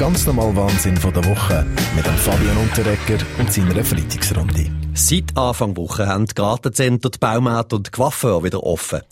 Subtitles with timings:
[0.00, 4.70] Der ganz normale Wahnsinn von der Woche mit dem Fabian Unterrecker und seiner Freitagsrunde.
[4.94, 9.02] Seit Anfang Woche haben die Gartencenter, die Baumärkte und die Coiffeur wieder offen.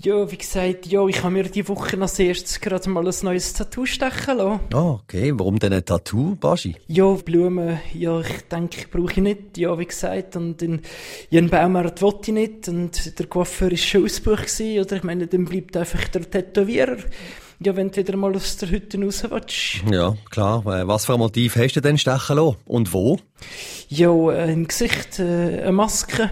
[0.00, 3.52] Ja, wie gesagt, ja, ich habe mir die Woche als erstes gerade mal ein neues
[3.52, 4.60] Tattoo stechen lassen.
[4.74, 5.32] Ah, okay.
[5.36, 6.74] Warum denn ein Tattoo, Baschi?
[6.88, 10.82] Ja, Blumen, ja, ich denke, ich brauche ich nicht, ja, wie gesagt, und in,
[11.30, 15.04] ja, einen Baumarkt wollte ich nicht, und der Coiffeur war schon ausgebucht gewesen, oder ich
[15.04, 16.96] meine, dann bleibt einfach der Tätowierer.
[17.60, 19.82] Ja, wenn du wieder mal aus der Hütte raus willst.
[19.90, 20.64] Ja, klar.
[20.66, 22.56] Äh, Was für ein Motiv hast du denn stechen lassen?
[22.66, 23.18] Und wo?
[23.88, 26.30] Ja, äh, im Gesicht äh, eine Maske.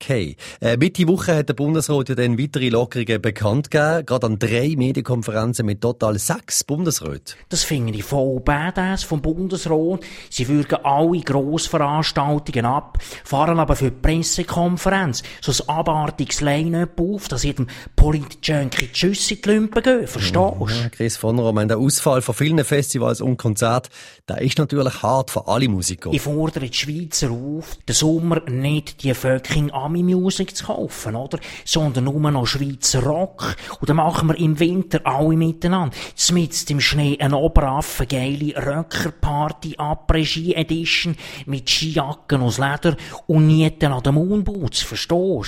[0.00, 0.36] Okay.
[0.60, 4.74] Äh, Mitte Woche hat der Bundesrat ja dann weitere Lockerungen bekannt gegeben, gerade an drei
[4.76, 7.34] Medienkonferenzen mit total sechs Bundesräten.
[7.48, 10.00] Das finde ich voll badass vom Bundesrat.
[10.30, 17.26] Sie würgen alle Grossveranstaltungen ab, fahren aber für die Pressekonferenz so ein abartiges Line-up auf,
[17.26, 20.06] dass jedem Polit-Junkie die Schüsse in die Lumpen gehen.
[20.06, 20.68] Verstehst du?
[20.68, 23.90] Ja, Chris von Rom, der Ausfall von vielen Festivals und Konzerten,
[24.28, 26.12] der ist natürlich hart für alle Musiker.
[26.12, 31.38] Ich fordere die Schweizer auf, den Sommer nicht die fucking Ami-Musik zu kaufen, oder?
[31.64, 33.56] Sondern nur noch Schweizer Rock.
[33.80, 35.94] Und dann machen wir im Winter alle miteinander.
[36.14, 41.16] Zmitzt im Schnee eine oberaffe geile Röckerparty Après-Ski-Edition
[41.46, 45.42] mit Skijacken aus Leder und Nieten an den Moonboots, verstehst du?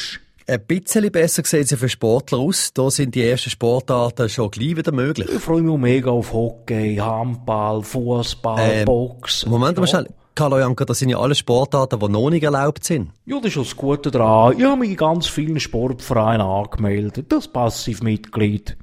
[0.53, 2.73] Ein bisschen besser sieht es ja für Sportler aus.
[2.75, 5.29] Da sind die ersten Sportarten schon gleich wieder möglich.
[5.33, 9.47] Ich freue mich mega auf Hockey, Handball, Fußball, Ähm, Box.
[9.47, 9.87] Moment mal Ja.
[9.89, 10.09] schnell.
[10.35, 13.11] Carlo Janker, das sind ja alle Sportarten, die noch nicht erlaubt sind.
[13.27, 14.55] Ja, das ist schon das Gute dran.
[14.57, 17.27] Ich habe mich in ganz vielen Sportvereinen angemeldet.
[17.31, 18.77] Das Passivmitglied.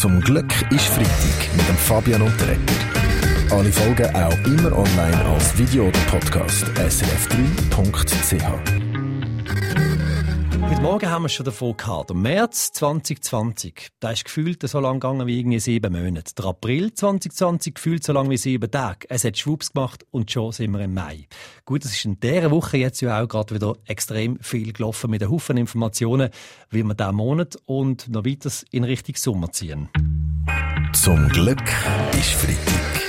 [0.00, 2.60] Zum Glück ist Freitag mit dem Fabian Unterrecker.
[3.50, 6.64] Alle Folgen auch immer online als Video oder Podcast.
[6.76, 8.75] srf3.ch.
[10.68, 12.10] Heute Morgen haben wir schon davon gehabt.
[12.10, 16.34] Der März 2020, da ist gefühlt so lang gegangen wie irgendwie sieben Monate.
[16.34, 19.06] Der April 2020 gefühlt so lang wie sieben Tage.
[19.08, 21.28] Es hat Schwupps gemacht und schon sind wir im Mai.
[21.64, 25.22] Gut, es ist in dieser Woche jetzt ja auch gerade wieder extrem viel gelaufen mit
[25.22, 26.30] einem Haufen Informationen,
[26.70, 29.88] wie wir diesen Monat und noch weiter in Richtung Sommer ziehen.
[30.92, 31.62] Zum Glück
[32.12, 33.02] ist Freitag.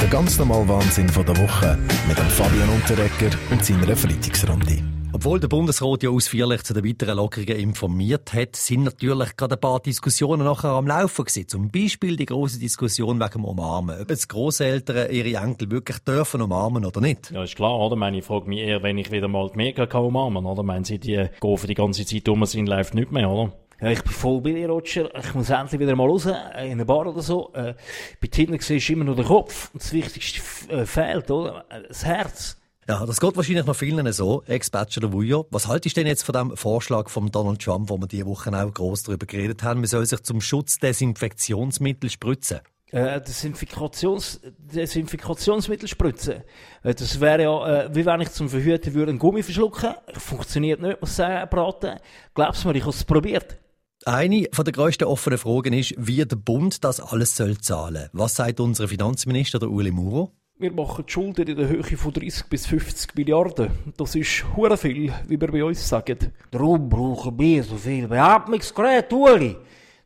[0.00, 4.91] Der ganz normale Wahnsinn von der Woche mit dem Fabian Unterrecker und seiner Freitagsrunde.
[5.24, 9.60] Obwohl der Bundesrat ja ausführlich zu den weiteren Lockerungen informiert hat, sind natürlich gerade ein
[9.60, 11.46] paar Diskussionen nachher am Laufen gewesen.
[11.46, 14.00] Zum Beispiel die große Diskussion wegen dem Umarmen.
[14.02, 17.30] Ob jetzt Grosseltern ihre Enkel wirklich dürfen umarmen oder nicht.
[17.30, 17.94] Ja, ist klar, oder?
[17.94, 20.64] Ich meine, ich frage mich eher, wenn ich wieder mal die Mega kann umarmen, oder?
[20.64, 23.52] Meinen Sie, die gehen für die ganze Zeit um sind, läuft nicht mehr, oder?
[23.80, 25.08] Ja, ich bin voll bei dir, Roger.
[25.16, 27.52] Ich muss endlich wieder mal raus, äh, in eine Bar oder so.
[27.54, 27.74] Äh,
[28.20, 29.70] bei Tinder siehst du immer nur den Kopf.
[29.72, 31.64] Und das Wichtigste äh, fehlt, oder?
[31.68, 32.58] Äh, Das Herz.
[32.92, 35.46] Ja, das geht wahrscheinlich noch vielen so, Ex-Bachelor Vujo.
[35.50, 38.52] Was haltest du denn jetzt von dem Vorschlag von Donald Trump, wo wir diese Woche
[38.52, 42.60] auch gross darüber geredet haben, man soll sich zum Schutz Desinfektionsmittel spritzen?
[42.90, 46.42] Äh, Desinfikations Desinfikationsmittel spritzen.
[46.82, 49.94] Äh, das wäre ja, äh, wie wenn ich zum Verhüten würde einen Gummi verschlucken.
[50.18, 51.98] Funktioniert nicht, muss ich sagen, braten.
[52.34, 53.58] Glaubst du mir, ich habe es probiert.
[54.04, 58.10] Eine von der grössten offenen Fragen ist, wie der Bund das alles soll zahlen.
[58.12, 60.34] Was sagt unser Finanzminister, der Uli Muro?
[60.62, 63.68] Wir machen die Schulden in der Höhe von 30 bis 50 Milliarden.
[63.96, 66.16] Das ist hure viel, wie wir bei uns sagen.
[66.52, 69.56] Darum brauchen wir so viel Beatmungsgeräte, Uli.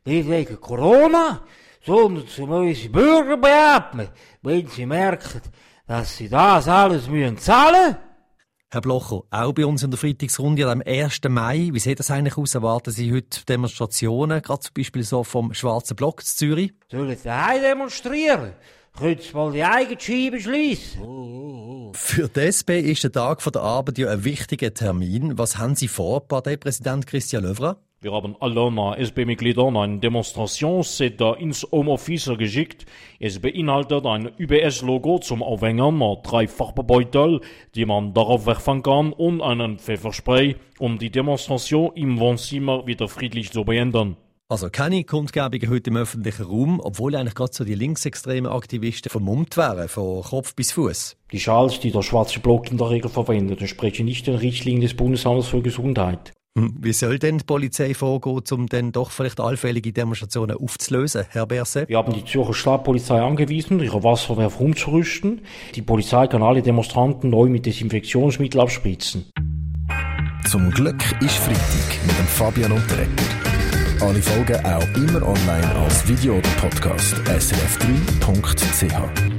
[0.03, 1.43] Nicht wegen Corona,
[1.85, 4.07] sondern um unsere Bürger beatmen,
[4.41, 5.41] wenn sie merken,
[5.85, 7.95] dass sie das alles müssen zahlen
[8.69, 11.21] Herr Blocher, auch bei uns in der Freitagsrunde am 1.
[11.29, 12.53] Mai, wie sieht das eigentlich aus?
[12.53, 16.73] Erwarten Sie heute Demonstrationen, gerade zum Beispiel so vom Schwarzen Block zu Zürich?
[16.91, 18.51] Sollen sie demonstrieren?
[18.99, 21.93] Können sie mal die eigene Scheibe schliessen?
[21.93, 25.37] Für die SP ist der Tag der Arbeit ja ein wichtiger Termin.
[25.37, 27.77] Was haben Sie vor, Parteipräsident Christian Löwra?
[27.99, 32.85] Wir haben alle SB-Mitgliedern eine Demonstrationsset ins Homeoffice geschickt.
[33.19, 37.41] Es beinhaltet ein UBS-Logo zum Aufhängen, drei Farbbeutel,
[37.73, 43.51] die man darauf werfen kann und einen Pfefferspray, um die Demonstration im Wohnzimmer wieder friedlich
[43.51, 44.15] zu beenden.
[44.47, 49.57] Also keine Kundgebungen heute im öffentlichen Raum, obwohl eigentlich gerade so die linksextremen Aktivisten vermummt
[49.57, 51.17] wären, von Kopf bis Fuß.
[51.31, 54.93] Die Schals, die der schwarze Block in der Regel verwendet, entsprechen nicht den Richtlinien des
[54.93, 56.31] Bundesamtes für Gesundheit.
[56.57, 61.45] Hm, Wie soll denn die Polizei vorgehen, um dann doch vielleicht allfällige Demonstrationen aufzulösen, Herr
[61.45, 61.85] Berse?
[61.87, 65.41] Wir haben die Zürcher Stadtpolizei angewiesen, ihre Wasserwerfer umzurüsten.
[65.75, 69.25] Die Polizei kann alle Demonstranten neu mit Desinfektionsmittel abspritzen.
[70.49, 73.11] Zum Glück ist Freitag mit dem Fabian Unterrecker.
[74.01, 77.17] Alle Folgen auch immer online als Video oder Podcast.
[77.27, 79.36] srf3.ch.